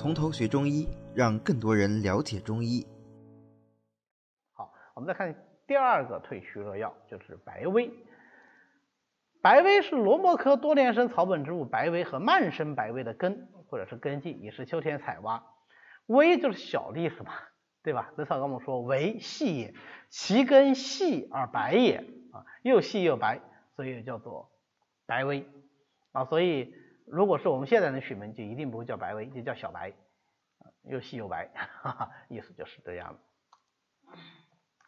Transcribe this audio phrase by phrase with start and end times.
[0.00, 2.86] 从头学中医，让更多人了解中医。
[4.54, 5.34] 好，我们再看
[5.66, 7.92] 第二个退虚热药，就是白薇。
[9.42, 15.44] 白薇是罗墨科多年生草本植物白薇和蔓生白薇的根或者是根茎，也是秋天采挖。
[16.06, 17.34] 薇就是小的意思嘛，
[17.82, 18.10] 对吧？
[18.16, 19.74] 本草纲目说为细也，
[20.08, 21.96] 其根细而白也
[22.32, 23.42] 啊，又细又白，
[23.76, 24.50] 所以叫做
[25.04, 25.46] 白薇
[26.12, 26.24] 啊。
[26.24, 26.74] 所以
[27.10, 29.92] 如果是我们现在的取名，就一定不会叫白薇，就叫小白，
[30.82, 33.18] 又细又白，哈哈，意思就是这样。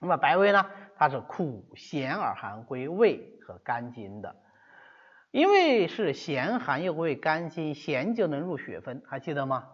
[0.00, 4.36] 那么白薇呢，它是苦咸而寒，归胃和肝经的。
[5.30, 9.68] 因为是咸寒又归肝经，咸就能入血分，还记得吗？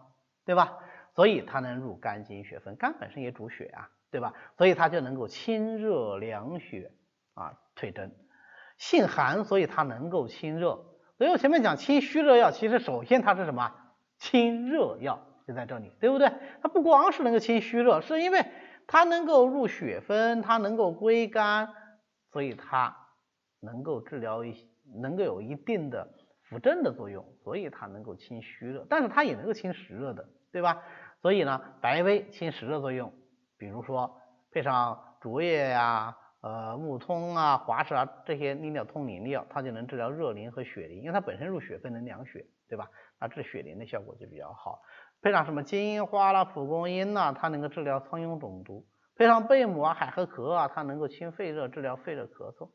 [0.45, 0.77] 对吧？
[1.15, 4.33] 所以它能入肝经血分，肝本身也主血啊，对吧？
[4.57, 6.91] 所以它就能够清热凉血
[7.33, 8.11] 啊，退蒸。
[8.77, 10.85] 性寒，所以它能够清热。
[11.19, 13.71] 所以我前面讲清虚热药，其实首先它是什么？
[14.17, 16.31] 清热药就在这里，对不对？
[16.63, 18.43] 它不光是能够清虚热，是因为
[18.87, 21.69] 它能够入血分，它能够归肝，
[22.31, 22.97] 所以它
[23.59, 24.67] 能够治疗一。
[24.91, 26.09] 能够有一定的
[26.41, 30.81] 扶正的作用，所以它能够清虚热，但是它也能够清实热的，对吧？
[31.21, 33.13] 所以呢，白薇清实热作用，
[33.55, 34.19] 比如说
[34.51, 42.89] 配上竹叶呀、呃木通啊、滑石啊这些利尿通淋的药，它就能治疗热淋和血淋，因为它本身入血分能凉血，对吧？
[43.19, 44.81] 它治血淋的效果就比较好。
[45.21, 52.69] 配上什么金银花啦、蒲公英呐，它能够治疗苍蝇肿毒；配上贝母啊、海河壳啊，它能够清肺热，治疗肺热咳嗽。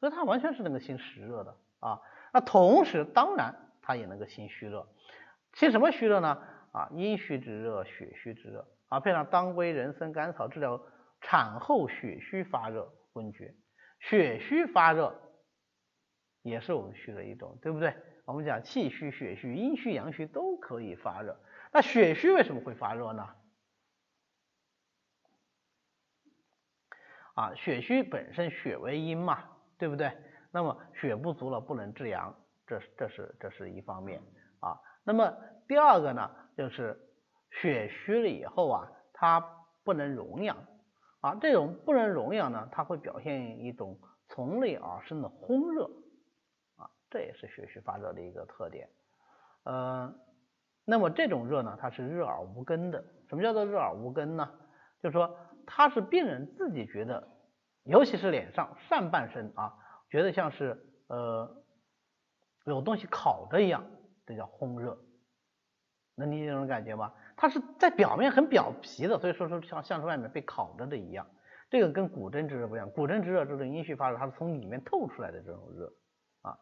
[0.00, 2.00] 所以它完全是能够清实热的啊，
[2.32, 4.86] 那同时当然它也能够清虚热，
[5.54, 6.38] 清什么虚热呢？
[6.70, 10.78] 啊，阴虚之热、血虚之热啊，配上当归、人参、甘草治疗
[11.20, 13.54] 产后血虚发热、昏厥。
[14.00, 15.20] 血虚发热
[16.42, 17.96] 也是我们虚的一种，对不对？
[18.24, 21.38] 我们讲气虚、血虚、阴虚、阳虚都可以发热。
[21.72, 23.28] 那血虚为什么会发热呢？
[27.34, 29.54] 啊，血虚本身血为阴嘛。
[29.78, 30.12] 对不对？
[30.50, 32.34] 那么血不足了，不能制阳，
[32.66, 34.20] 这是这是这是一方面
[34.58, 34.76] 啊。
[35.04, 35.32] 那么
[35.68, 36.98] 第二个呢，就是
[37.52, 39.38] 血虚了以后啊，它
[39.84, 40.66] 不能荣养
[41.20, 41.34] 啊。
[41.36, 43.98] 这种不能荣养呢，它会表现一种
[44.28, 45.84] 从内而生的烘热
[46.76, 48.88] 啊，这也是血虚发热的一个特点。
[49.64, 50.14] 呃，
[50.84, 53.04] 那么这种热呢，它是热而无根的。
[53.28, 54.50] 什么叫做热而无根呢？
[55.02, 55.36] 就是说
[55.66, 57.36] 它是病人自己觉得。
[57.84, 59.74] 尤其是脸上上半身啊，
[60.10, 61.64] 觉得像是呃
[62.66, 63.82] 有东西烤着一样，
[64.26, 64.98] 这叫烘热，
[66.14, 67.14] 能理解这种感觉吗？
[67.38, 71.26] 它是在表面很表皮的，所以说说像像是外面被烤着的一样。
[71.70, 75.90] 这个跟骨蒸之热不一样，骨蒸之热这种阴虚发热，它是从里面透出来的这种热
[76.42, 76.58] 啊，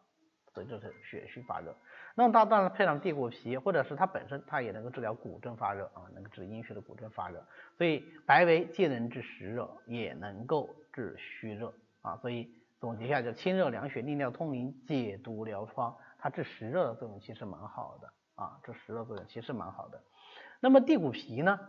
[0.53, 1.75] 所以这是血虚发热。
[2.15, 7.45] 那么它当然配上地骨皮，或者是它本身它也能够治疗骨蒸发热啊，能够治阴虚的骨蒸发热。
[7.77, 10.69] 所以白薇既能治实热，也能够。
[10.97, 11.71] 治虚热
[12.01, 20.01] 啊，所以总结一下，就清热凉血、利尿通淋、解毒疗疮，它治实热的作用其实蛮好的啊，治实热作用其实蛮好的。
[20.61, 21.59] 那么地骨皮呢？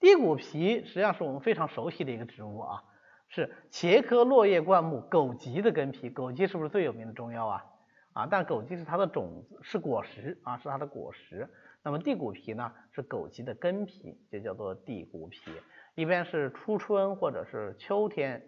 [0.00, 2.84] 地骨皮实际上是我们非常熟悉的一个植物啊，
[3.28, 6.08] 是茄科落叶灌木枸杞的根皮。
[6.08, 7.64] 枸杞是不是最有名的中药啊？
[8.12, 11.52] 啊，但枸杞是它的种子，是果实啊，是它的果实。
[11.82, 15.40] 那么地骨皮呢，是枸杞的根皮，就叫做地骨皮。
[15.96, 18.40] 一般是初春或者是秋天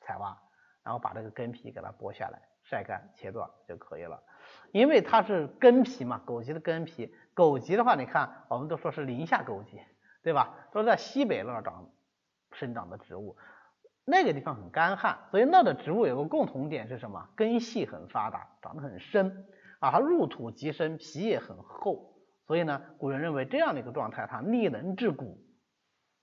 [0.00, 0.36] 采挖，
[0.82, 4.20] 然后把这个根皮给它剥下来，晒干切断就可以了。
[4.72, 7.14] 因为它是根皮嘛，枸杞的根皮。
[7.40, 9.80] 枸杞的话，你看我们都说是林下枸杞，
[10.22, 10.54] 对吧？
[10.72, 11.90] 都是在西北那儿长
[12.52, 13.36] 生长的植物，
[14.04, 17.28] 那个地方很干旱，所以那的植物有个共同点是什么？
[17.36, 19.46] 根系很发达，长得很深
[19.78, 25.46] 啊，它入土极深，皮也很厚，所以呢，古人认为这样的一个状态，它力能治骨。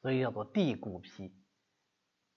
[0.04, 1.34] 所以叫做地骨皮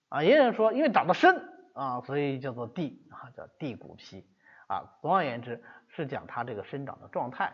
[0.09, 4.25] 啊，也有人说因为长得深啊，所以叫做地啊，叫地骨皮
[4.67, 4.97] 啊。
[5.01, 7.53] 总而言之，是讲它这个生长的状态，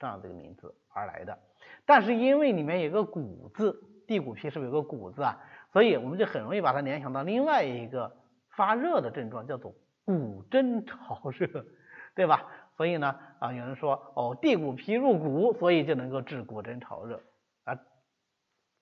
[0.00, 1.38] 这样这个名字而来的。
[1.86, 5.38] 但是因为里面有个骨字，地骨皮是不是有个骨字啊？
[5.72, 8.16] 所以我们就很容易把它联想到另外一个
[8.56, 9.72] 发热的症状，叫做
[10.04, 11.64] 骨蒸潮热，
[12.16, 12.44] 对吧？
[12.76, 17.22] 所以呢啊，有人说哦，地骨皮入骨，所以就能够治骨蒸潮热
[17.64, 17.78] 啊。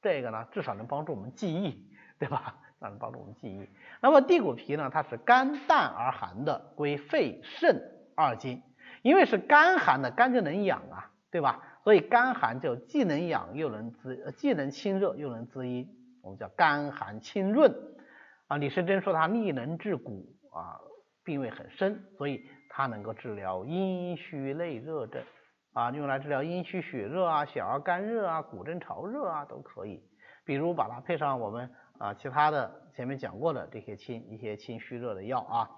[0.01, 2.57] 这个呢，至少能帮助我们记忆，对吧？
[2.81, 3.69] 能帮助我们记忆。
[4.01, 7.83] 那么地骨皮呢，它是肝淡而寒的，归肺肾
[8.15, 8.63] 二经。
[9.03, 11.63] 因为是肝寒的，肝就能养啊，对吧？
[11.85, 15.89] 所以肝寒就既能养又能滋，既能清热又能滋阴，
[16.23, 17.75] 我们叫肝寒清润
[18.47, 18.57] 啊。
[18.59, 20.81] 李时珍说它力能治骨啊，
[21.25, 25.23] 病位很深，所以它能够治疗阴虚内热症
[25.73, 30.03] 啊，用来治疗阴虚血热啊、小儿干热啊、骨蒸潮热啊都可以。
[30.45, 35.71] 比如把它配上我们啊其他的前面讲过的这些清一些清虚热的药啊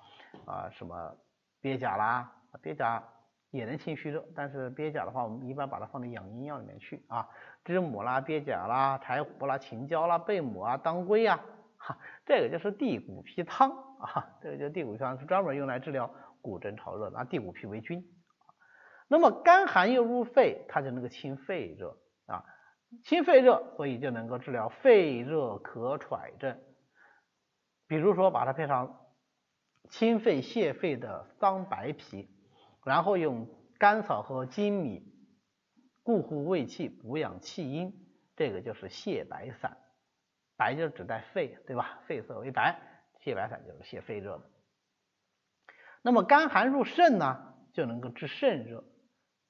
[0.46, 1.16] 啊什么
[1.60, 3.02] 鳖甲啦，鳖甲
[3.50, 7.28] 也能清虚热，但是鳖甲的话，我们一般把它放到养阴药里面去啊，
[7.64, 11.40] 知母啦、鳖甲啦、柴胡啦、秦椒啦、贝母啊、当归啊，
[11.76, 16.10] 哈，这个就是地骨皮汤啊，这个就是地骨皮汤，是专门用来治疗
[16.40, 18.04] 骨蒸潮热，拿地骨皮为君。
[19.08, 21.96] 那么肝寒又入肺，它就能够清肺热
[22.26, 22.44] 啊。
[23.04, 26.58] 清肺热，所以就能够治疗肺热咳喘症。
[27.86, 29.00] 比如说，把它配上
[29.90, 32.28] 清肺泻肺的桑白皮，
[32.84, 33.48] 然后用
[33.78, 35.02] 甘草和粳米
[36.02, 37.92] 固护胃气，补养气阴，
[38.36, 39.76] 这个就是泻白散。
[40.56, 42.00] 白就指代肺，对吧？
[42.06, 42.78] 肺色为白，
[43.22, 44.42] 泻白散就是泻肺热。
[46.02, 48.84] 那么肝寒入肾呢，就能够治肾热，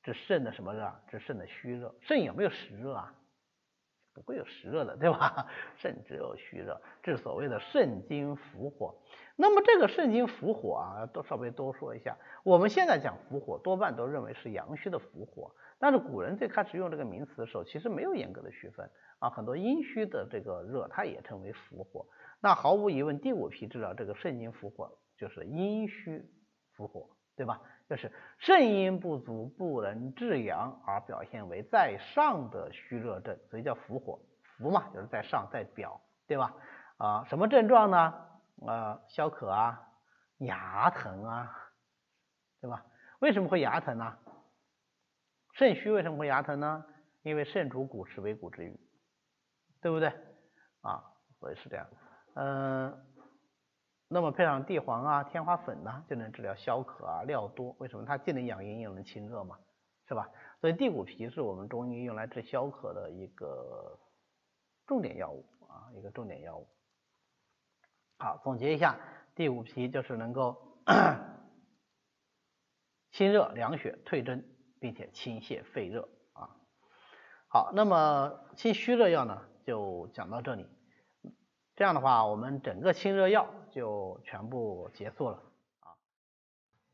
[0.03, 1.00] 治肾的什么热？
[1.09, 1.94] 治肾的虚热。
[2.00, 3.15] 肾有没有实热啊？
[4.31, 5.49] 不会有实热的，对吧？
[5.77, 8.94] 肾只有虚热，这是所谓的肾经伏火。
[9.35, 12.17] 那么这个肾经伏火啊，都稍微多说一下。
[12.44, 15.50] 我们现在讲伏火，多半都认为是阳虚的伏火，
[15.81, 18.88] 但是古人最开始用这个名词的时候，其实没有严格的区分
[19.19, 19.31] 啊。
[19.31, 22.06] 很多阴虚的这个热，它也称为伏火。
[22.41, 26.25] 那毫无疑问，第五批治疗这个肾经伏火，就是阴虚
[26.77, 27.61] 伏火，对吧？
[27.91, 34.17] 就是肾阴不足，不能制阳，而表现为在上的虚热症，所以叫伏火。
[34.57, 36.55] 伏嘛，就是在上，在表，对吧？
[36.99, 38.15] 啊，什么症状呢？
[38.65, 39.89] 啊，消渴啊，
[40.39, 41.53] 牙疼啊，
[42.61, 42.87] 对吧？
[43.19, 44.17] 为什么会牙疼呢？
[45.55, 46.85] 肾虚为什么会牙疼呢？
[47.23, 48.79] 因为肾主骨是为骨之余，
[49.83, 50.13] 对不对？
[50.83, 51.03] 啊，
[51.41, 51.85] 所以是这样。
[52.35, 53.05] 嗯。
[54.12, 57.77] 那么配上地黄啊、天花粉呢，就能治疗消渴啊、尿多。
[57.79, 58.05] 为什么？
[58.05, 59.57] 它既能养阴又能清热嘛，
[60.09, 60.29] 是吧？
[60.61, 63.97] 所以地骨皮是我们中医用来治消渴的一个
[64.85, 66.67] 重点药物啊，一个重点药物。
[68.19, 68.99] 好，总结一下，
[69.37, 70.61] 地骨皮就是能够
[73.13, 74.45] 清热凉血、退蒸，
[74.81, 76.51] 并且清泻肺热啊。
[77.47, 80.67] 好，那么清虚热药呢，就讲到这里。
[81.81, 85.38] 这样的话，我们整个清热药就全部结束了
[85.81, 85.97] 啊。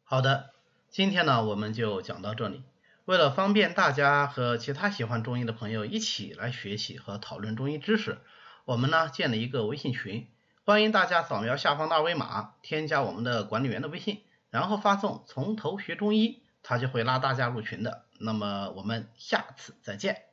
[0.05, 0.51] 好的，
[0.91, 2.63] 今天呢我们就讲到这里。
[3.05, 8.19] 为了方便大家和其他喜欢中医的朋友一起来学习和讨论中医知识，
[8.65, 10.29] 我们呢建了一个微信群，
[10.65, 18.05] 欢迎大家扫描下方的二维码，添加我们的管理员的微信，然后发送“从头学中医”，他就会拉大家入群的。
[18.21, 20.27] 那么我们下次再见。